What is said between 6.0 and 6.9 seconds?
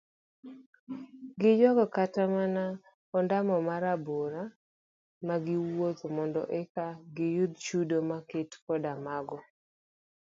mondo eka